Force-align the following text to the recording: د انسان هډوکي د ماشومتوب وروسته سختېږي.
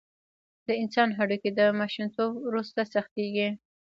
د 0.67 0.69
انسان 0.81 1.09
هډوکي 1.17 1.49
د 1.59 1.61
ماشومتوب 1.79 2.31
وروسته 2.47 2.81
سختېږي. 2.93 3.49